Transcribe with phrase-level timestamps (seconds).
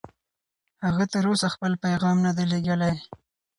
[0.85, 2.93] هغه تر اوسه خپل پیغام نه دی لېږلی.